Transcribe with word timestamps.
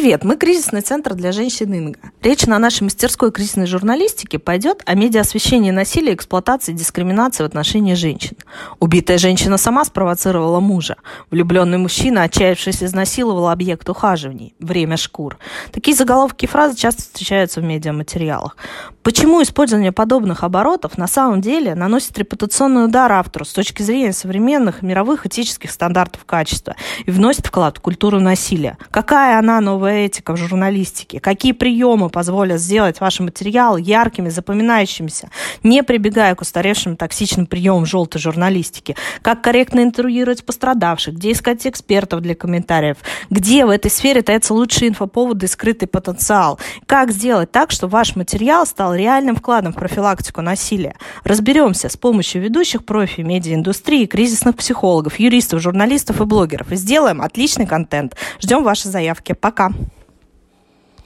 Привет, 0.00 0.22
мы 0.22 0.36
кризисный 0.36 0.80
центр 0.80 1.14
для 1.14 1.32
женщин 1.32 1.74
Инга. 1.74 1.98
Речь 2.22 2.46
на 2.46 2.60
нашей 2.60 2.84
мастерской 2.84 3.32
кризисной 3.32 3.66
журналистики 3.66 4.36
пойдет 4.36 4.80
о 4.86 4.94
медиаосвещении 4.94 5.72
насилия, 5.72 6.14
эксплуатации 6.14 6.72
дискриминации 6.72 7.42
в 7.42 7.46
отношении 7.46 7.94
женщин. 7.94 8.36
Убитая 8.78 9.18
женщина 9.18 9.58
сама 9.58 9.84
спровоцировала 9.84 10.60
мужа. 10.60 10.98
Влюбленный 11.32 11.78
мужчина, 11.78 12.22
отчаявшись, 12.22 12.84
изнасиловал 12.84 13.48
объект 13.48 13.88
ухаживаний. 13.88 14.54
Время 14.60 14.96
шкур. 14.96 15.36
Такие 15.72 15.96
заголовки 15.96 16.44
и 16.44 16.48
фразы 16.48 16.76
часто 16.76 17.02
встречаются 17.02 17.60
в 17.60 17.64
медиаматериалах. 17.64 18.56
Почему 19.02 19.42
использование 19.42 19.90
подобных 19.90 20.44
оборотов 20.44 20.96
на 20.96 21.08
самом 21.08 21.40
деле 21.40 21.74
наносит 21.74 22.16
репутационный 22.18 22.84
удар 22.84 23.10
автору 23.10 23.44
с 23.44 23.52
точки 23.52 23.82
зрения 23.82 24.12
современных 24.12 24.82
мировых 24.82 25.26
этических 25.26 25.72
стандартов 25.72 26.24
качества 26.24 26.76
и 27.04 27.10
вносит 27.10 27.46
вклад 27.46 27.78
в 27.78 27.80
культуру 27.80 28.20
насилия? 28.20 28.78
Какая 28.92 29.38
она 29.38 29.60
новая 29.60 29.87
этика 29.90 30.32
в 30.32 30.36
журналистике? 30.36 31.20
Какие 31.20 31.52
приемы 31.52 32.10
позволят 32.10 32.60
сделать 32.60 33.00
ваши 33.00 33.22
материалы 33.22 33.80
яркими, 33.80 34.28
запоминающимися, 34.28 35.30
не 35.62 35.82
прибегая 35.82 36.34
к 36.34 36.40
устаревшим 36.40 36.96
токсичным 36.96 37.46
приемам 37.46 37.86
желтой 37.86 38.20
журналистики? 38.20 38.96
Как 39.22 39.42
корректно 39.42 39.80
интервьюировать 39.80 40.44
пострадавших? 40.44 41.14
Где 41.14 41.32
искать 41.32 41.66
экспертов 41.66 42.20
для 42.20 42.34
комментариев? 42.34 42.96
Где 43.30 43.64
в 43.66 43.70
этой 43.70 43.90
сфере 43.90 44.22
таятся 44.22 44.54
лучшие 44.54 44.88
инфоповоды 44.88 45.46
и 45.46 45.48
скрытый 45.48 45.88
потенциал? 45.88 46.58
Как 46.86 47.12
сделать 47.12 47.50
так, 47.52 47.70
чтобы 47.70 47.92
ваш 47.92 48.16
материал 48.16 48.66
стал 48.66 48.94
реальным 48.94 49.36
вкладом 49.36 49.72
в 49.72 49.76
профилактику 49.76 50.42
насилия? 50.42 50.94
Разберемся 51.24 51.88
с 51.88 51.96
помощью 51.96 52.42
ведущих 52.42 52.84
профи 52.84 53.22
медиаиндустрии, 53.22 54.06
кризисных 54.06 54.56
психологов, 54.56 55.18
юристов, 55.18 55.60
журналистов 55.60 56.20
и 56.20 56.24
блогеров. 56.24 56.72
И 56.72 56.76
сделаем 56.76 57.22
отличный 57.22 57.66
контент. 57.66 58.16
Ждем 58.40 58.62
ваши 58.62 58.88
заявки. 58.88 59.32
Пока! 59.32 59.72